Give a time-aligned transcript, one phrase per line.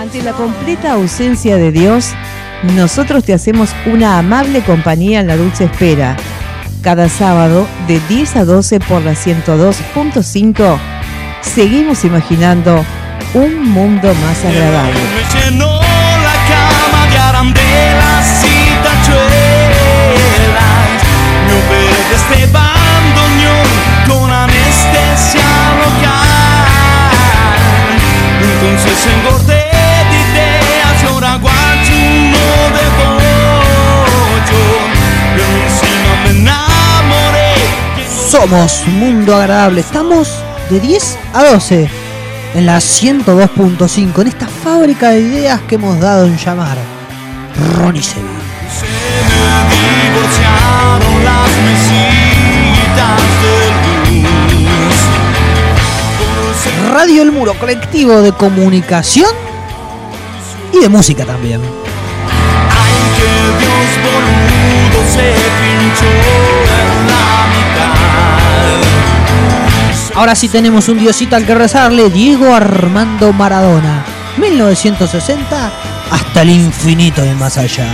[0.00, 2.14] Ante la completa ausencia de Dios,
[2.74, 6.16] nosotros te hacemos una amable compañía en la dulce espera.
[6.80, 10.78] Cada sábado de 10 a 12 por la 102.5,
[11.42, 12.82] seguimos imaginando
[13.34, 14.98] un mundo más agradable.
[15.60, 19.20] la cama de arandelas y tachuelas.
[21.46, 22.69] No
[38.40, 39.82] Somos Mundo Agradable.
[39.82, 40.30] Estamos
[40.70, 41.90] de 10 a 12
[42.54, 46.78] en la 102.5 en esta fábrica de ideas que hemos dado en llamar
[47.76, 48.30] Ronnie Seville.
[48.72, 54.96] Se me divorciaron las mesitas de luz.
[56.18, 59.34] Por ser Radio El Muro, colectivo de comunicación
[60.72, 61.60] y de música también.
[62.70, 65.28] Ay, que Dios boludo se
[65.60, 67.39] pinchó en la mitad.
[70.20, 74.04] Ahora sí tenemos un diosito al que rezarle, Diego Armando Maradona,
[74.36, 75.72] 1960
[76.10, 77.86] hasta el infinito y más allá.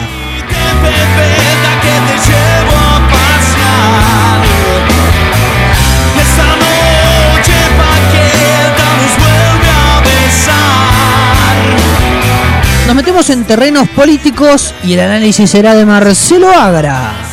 [12.88, 17.25] Nos metemos en terrenos políticos y el análisis será de Marcelo Agra.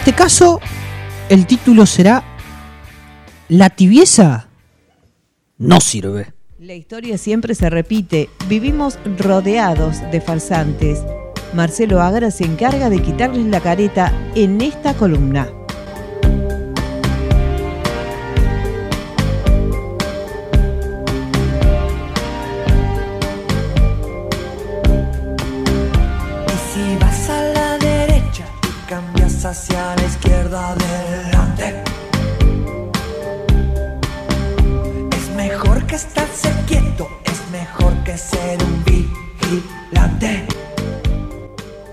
[0.00, 0.60] Este caso,
[1.28, 2.24] el título será
[3.50, 4.48] La tibieza
[5.58, 6.32] no sirve.
[6.58, 8.30] La historia siempre se repite.
[8.48, 11.00] Vivimos rodeados de farsantes.
[11.52, 15.50] Marcelo Agra se encarga de quitarles la careta en esta columna.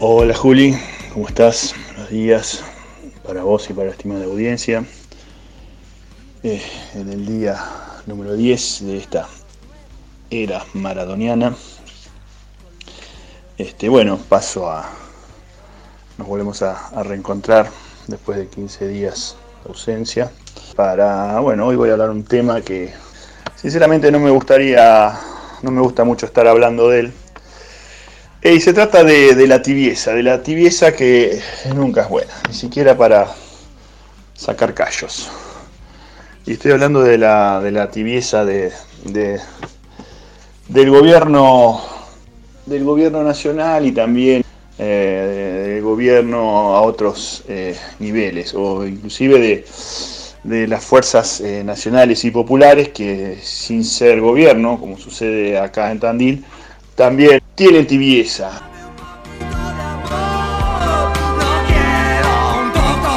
[0.09, 0.73] Hola Juli,
[1.11, 1.75] ¿cómo estás?
[1.87, 2.63] Buenos días
[3.25, 4.85] para vos y para la estimada audiencia.
[6.43, 7.61] En el día
[8.05, 9.27] número 10 de esta
[10.29, 11.57] era maradoniana.
[13.57, 14.89] Este, bueno, paso a.
[16.17, 17.69] Nos volvemos a, a reencontrar
[18.07, 19.35] después de 15 días
[19.65, 20.31] de ausencia.
[20.77, 21.37] Para.
[21.41, 22.93] Bueno, hoy voy a hablar un tema que
[23.57, 25.19] sinceramente no me gustaría.
[25.63, 27.13] No me gusta mucho estar hablando de él.
[28.49, 31.41] Y se trata de, de la tibieza, de la tibieza que
[31.75, 33.27] nunca es buena, ni siquiera para
[34.35, 35.29] sacar callos.
[36.45, 38.71] Y estoy hablando de la, de la tibieza de-
[40.69, 41.81] del gobierno
[42.65, 44.43] del gobierno nacional y también
[44.77, 49.65] eh, del gobierno a otros eh, niveles, o inclusive de,
[50.43, 55.99] de las fuerzas eh, nacionales y populares que sin ser gobierno, como sucede acá en
[55.99, 56.45] Tandil,
[56.95, 58.61] también tienen tibieza.
[61.39, 62.31] No quiero
[62.61, 63.13] un poco.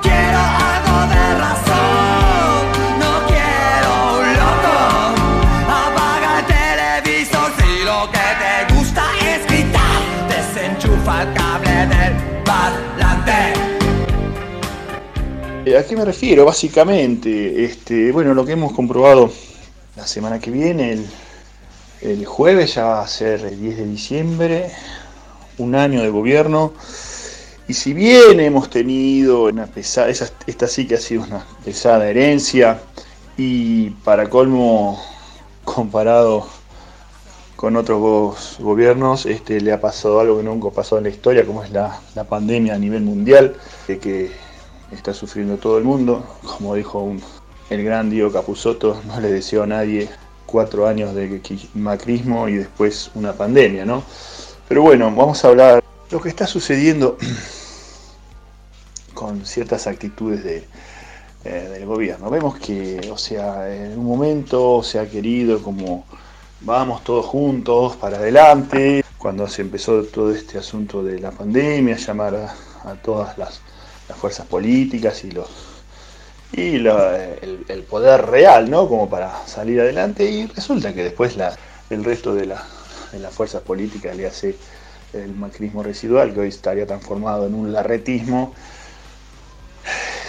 [0.00, 2.62] Quiero algo de razón.
[3.00, 4.76] No quiero un loco.
[5.66, 9.98] Apaga el televisor si lo que te gusta es gritar.
[10.28, 13.40] Desenchufa el cable del parlante.
[15.76, 16.44] ¿A qué me refiero?
[16.44, 19.32] Básicamente, este, bueno, lo que hemos comprobado
[19.96, 21.06] la semana que viene, el,
[22.02, 24.70] el jueves ya va a ser el 10 de diciembre,
[25.58, 26.72] un año de gobierno,
[27.68, 32.08] y si bien hemos tenido una pesada, esa- esta sí que ha sido una pesada
[32.08, 32.80] herencia,
[33.36, 35.00] y para colmo,
[35.64, 36.46] comparado
[37.56, 41.46] con otros go- gobiernos, este, le ha pasado algo que nunca pasó en la historia,
[41.46, 44.30] como es la, la pandemia a nivel mundial, que
[44.92, 46.24] está sufriendo todo el mundo.
[46.58, 47.22] Como dijo un-
[47.70, 50.08] el gran Diego Capusotto, no le deseo a nadie
[50.46, 51.40] cuatro años de
[51.74, 54.04] macrismo y después una pandemia, ¿no?
[54.68, 57.18] Pero bueno, vamos a hablar lo que está sucediendo
[59.14, 60.64] con ciertas actitudes de,
[61.44, 62.30] eh, del gobierno.
[62.30, 66.06] Vemos que, o sea, en un momento se ha querido como
[66.60, 72.34] vamos todos juntos para adelante, cuando se empezó todo este asunto de la pandemia, llamar
[72.36, 73.60] a, a todas las,
[74.08, 75.73] las fuerzas políticas y los
[76.56, 78.88] y el, poder real, ¿no?
[78.88, 81.36] Como para salir adelante y resulta que después
[81.90, 82.64] el resto de, la-
[83.12, 84.56] de las fuerzas políticas le hace
[85.12, 88.54] el macrismo residual, que hoy estaría transformado en un larretismo,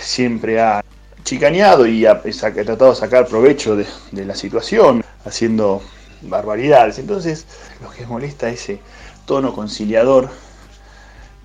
[0.01, 0.83] siempre ha
[1.23, 5.81] chicaneado y ha, tratado de sacar provecho de, de, la situación, haciendo
[6.21, 6.99] barbaridades.
[6.99, 7.45] Entonces,
[7.81, 8.79] lo que molesta es ese
[9.25, 10.29] tono conciliador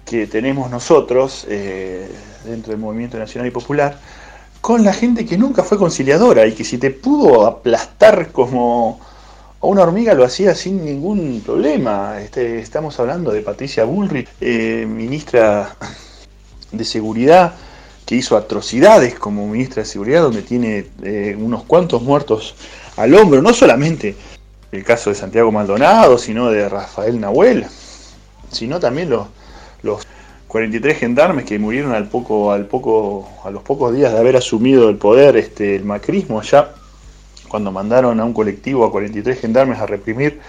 [0.04, 2.08] que tenemos nosotros eh,
[2.44, 3.98] dentro del movimiento nacional y popular
[4.60, 9.00] con la gente que nunca fue conciliadora y que si te pudo aplastar como
[9.60, 12.20] a una hormiga lo hacía sin ningún problema.
[12.20, 15.76] Este, estamos hablando de Patricia Bullrich, eh, ministra
[16.72, 17.54] de Seguridad,
[18.06, 22.54] que hizo atrocidades como ministra de Seguridad, donde tiene eh, unos cuantos muertos
[22.96, 24.16] al hombro, no solamente
[24.72, 27.66] el caso de Santiago Maldonado, sino de Rafael Nahuel,
[28.50, 29.26] sino también los,
[29.82, 30.06] los
[30.50, 34.88] 43 gendarmes que murieron al poco, al poco, a los pocos días de haber asumido
[34.88, 36.74] el poder este, el macrismo, ya
[37.48, 40.40] cuando mandaron a un colectivo a 43 gendarmes a reprimir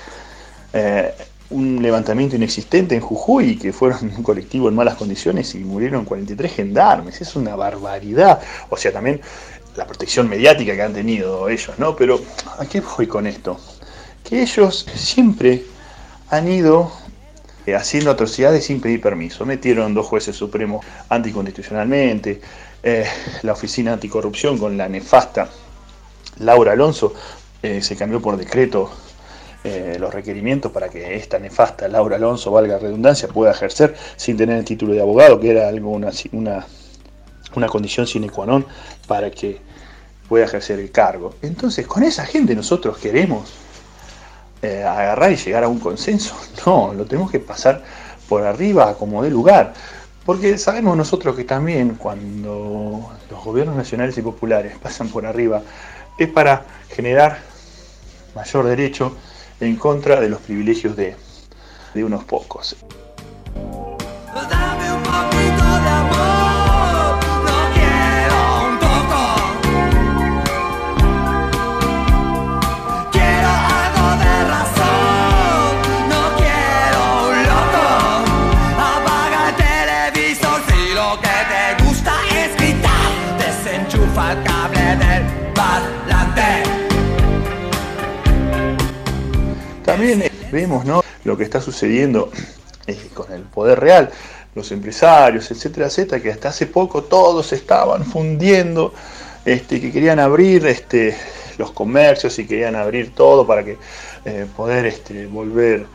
[0.74, 1.14] eh,
[1.52, 6.52] un levantamiento inexistente en Jujuy, que fueron un colectivo en malas condiciones y murieron 43
[6.52, 7.22] gendarmes.
[7.22, 8.42] Es una barbaridad.
[8.72, 9.22] O sea, también
[9.76, 11.96] la protección mediática que han tenido ellos, ¿no?
[11.96, 12.20] Pero,
[12.58, 13.60] ¿a qué voy con esto?
[14.24, 15.64] Que ellos siempre
[16.32, 16.92] han ido
[17.72, 19.46] eh, haciendo atrocidades sin pedir permiso.
[19.46, 22.42] Metieron dos jueces supremos anticonstitucionalmente,
[22.84, 23.06] eh,
[23.44, 25.48] la Oficina Anticorrupción con la nefasta
[26.40, 27.14] Laura Alonso
[27.62, 28.92] eh, se cambió por decreto
[29.64, 34.66] los requerimientos para que esta nefasta Laura Alonso, valga redundancia, pueda ejercer sin tener el
[34.66, 36.66] título de abogado, que era algo una, una,
[37.56, 38.66] una condición sine qua non
[39.06, 39.62] para que
[40.28, 41.36] pueda ejercer el cargo.
[41.44, 43.54] Entonces, con esa gente nosotros queremos
[44.62, 46.36] eh, agarrar y llegar a un consenso.
[46.66, 47.84] No, lo tenemos que pasar
[48.30, 49.74] por arriba como de lugar.
[50.26, 55.64] Porque sabemos nosotros que también cuando los gobiernos nacionales y populares pasan por arriba
[56.18, 57.40] es para generar
[58.36, 59.18] mayor derecho
[59.60, 61.16] en contra de los privilegios de,
[61.96, 62.76] de unos pocos.
[90.02, 91.04] También vemos ¿no?
[91.26, 92.32] lo que está sucediendo
[93.14, 94.10] con el poder real,
[94.56, 98.94] los empresarios, etcétera, etcétera, que hasta hace poco todos estaban fundiendo,
[99.46, 101.16] este, que querían abrir este,
[101.60, 103.78] los comercios y querían abrir todo para que
[104.26, 105.86] eh, poder este, volver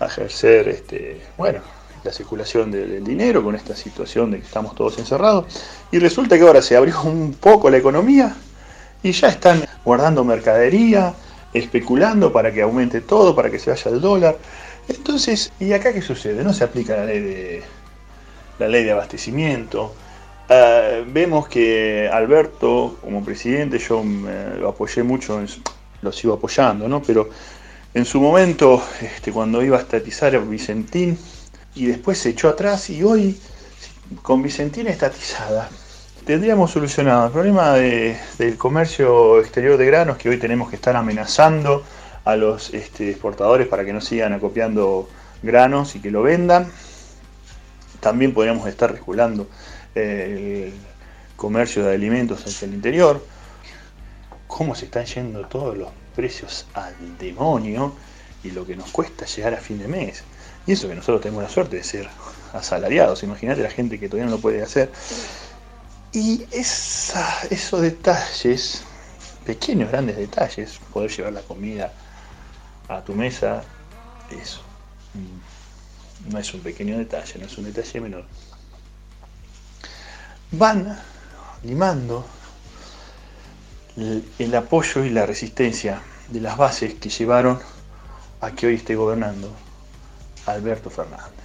[0.00, 1.60] a ejercer este, bueno,
[2.02, 5.44] la circulación de- del dinero con esta situación de que estamos todos encerrados.
[5.92, 8.34] Y resulta que ahora se abrió un poco la economía
[9.04, 11.14] y ya están guardando mercadería,
[11.58, 14.36] especulando para que aumente todo, para que se vaya el dólar.
[14.88, 16.44] Entonces, ¿y acá qué sucede?
[16.44, 17.62] No se aplica la ley de,
[18.58, 19.94] la ley de abastecimiento.
[20.48, 25.42] Ah, vemos que Alberto, como presidente, yo mm, lo apoyé mucho,
[26.02, 27.02] lo sigo apoyando, ¿no?
[27.02, 27.28] Pero
[27.94, 31.18] en su momento, este, cuando iba a estatizar a Vicentín,
[31.74, 33.38] y después se echó atrás, y hoy,
[34.22, 35.68] con Vicentín estatizada,
[36.26, 40.96] tendríamos solucionado el problema de- del comercio exterior de granos que hoy tenemos que estar
[40.96, 41.84] amenazando
[42.24, 45.08] a los este, exportadores para que no sigan acopiando
[45.42, 46.70] granos y que lo vendan.
[48.00, 49.48] También podríamos estar regulando
[49.94, 50.74] eh, el
[51.36, 53.24] comercio de alimentos hacia el interior.
[54.48, 57.94] Cómo se están yendo todos los precios al demonio
[58.42, 60.24] y lo que nos cuesta llegar a fin de mes.
[60.66, 62.08] Y eso que nosotros tenemos la suerte de ser
[62.52, 63.22] asalariados.
[63.22, 64.90] Imagínate la gente que todavía no lo puede hacer.
[66.16, 68.80] Y esos detalles,
[69.44, 71.92] pequeños, grandes detalles, poder llevar la comida
[72.88, 73.62] a tu mesa,
[74.30, 74.62] eso
[75.12, 78.24] mm, no es un pequeño detalle, no es un detalle menor.
[80.52, 80.98] Van
[81.62, 82.24] limando
[84.38, 87.60] el apoyo y la resistencia de las bases que llevaron
[88.40, 89.54] a que hoy esté gobernando
[90.46, 91.35] Alberto Fernández.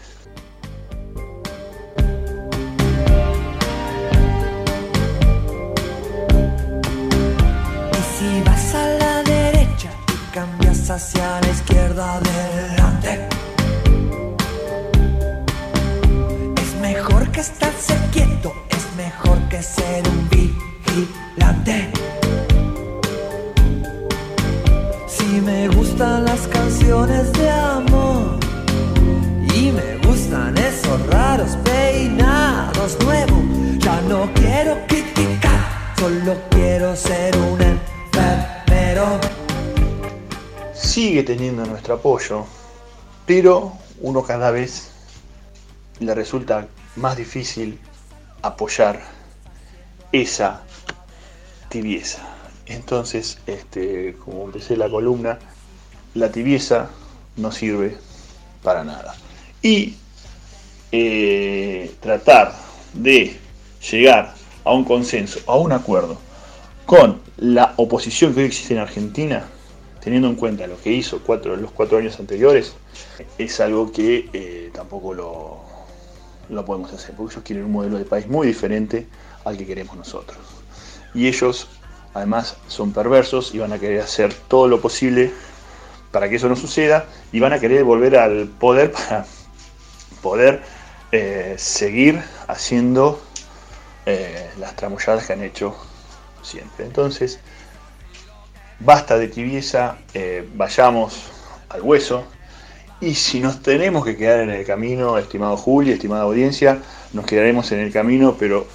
[10.89, 13.27] Hacia la izquierda adelante.
[16.61, 21.91] Es mejor que estarse quieto, es mejor que ser un vigilante.
[25.07, 28.39] Si me gustan las canciones de amor
[29.53, 33.43] y me gustan esos raros peinados nuevos,
[33.77, 35.61] ya no quiero criticar,
[35.97, 37.70] solo quiero ser un
[40.91, 42.45] sigue teniendo nuestro apoyo,
[43.25, 43.71] pero
[44.01, 44.91] uno cada vez
[46.01, 46.67] le resulta
[46.97, 47.79] más difícil
[48.41, 48.99] apoyar
[50.11, 50.63] esa
[51.69, 52.27] tibieza.
[52.65, 55.39] Entonces, este, como empecé la columna,
[56.13, 56.89] la tibieza
[57.37, 57.97] no sirve
[58.61, 59.15] para nada.
[59.61, 59.95] Y
[60.91, 62.53] eh, tratar
[62.91, 63.39] de
[63.89, 64.33] llegar
[64.65, 66.17] a un consenso, a un acuerdo
[66.85, 69.47] con la oposición que hoy existe en Argentina,
[70.01, 72.73] teniendo en cuenta lo que hizo los cuatro años anteriores,
[73.37, 78.27] es algo que eh, tampoco lo, podemos hacer, porque ellos quieren un modelo de país
[78.27, 79.07] muy diferente
[79.45, 80.39] al que queremos nosotros.
[81.13, 81.67] Y ellos,
[82.13, 85.31] además, son perversos y van a querer hacer todo lo posible
[86.11, 89.25] para que eso no suceda y van a querer volver al poder para
[90.21, 90.61] poder
[91.11, 93.21] eh, seguir haciendo
[94.05, 95.75] eh, las tramulladas que han hecho
[96.41, 96.85] siempre.
[96.85, 97.39] Entonces,
[98.83, 101.23] basta de tibieza, eh, vayamos
[101.69, 102.25] al hueso.
[102.99, 106.79] Y si nos tenemos que quedar en el camino, estimado Julio, estimada audiencia,
[107.13, 108.67] nos quedaremos en el camino, pero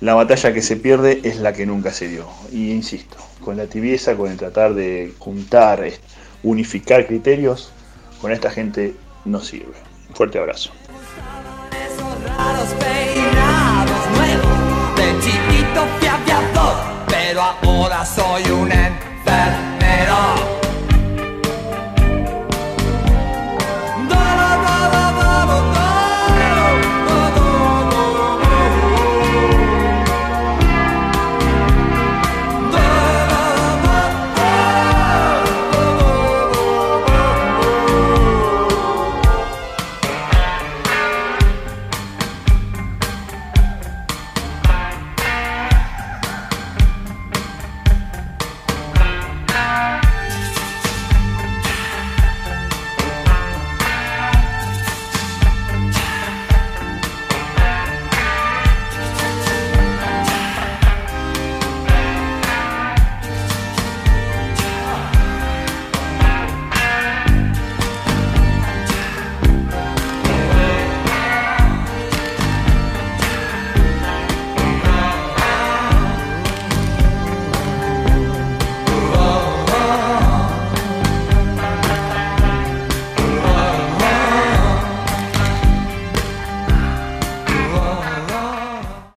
[0.00, 2.26] la batalla que se pierde es la que nunca se dio.
[2.50, 5.84] Y insisto, con la tibieza, con el tratar de juntar,
[6.42, 7.72] unificar criterios,
[8.20, 9.74] con esta gente no sirve.
[10.14, 10.70] Fuerte abrazo.